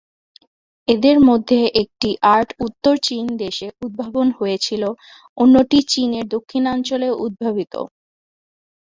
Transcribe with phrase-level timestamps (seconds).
[0.87, 4.83] এদের মধ্যে একটি আর্ট উত্তর চীন দেশে উদ্ভাবন হয়েছিল,
[5.37, 7.73] অন্যটি চীনের দক্ষিণাঞ্চলে উদ্ভাবিত।